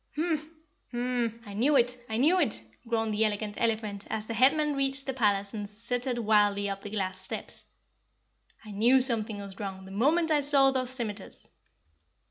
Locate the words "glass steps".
6.89-7.65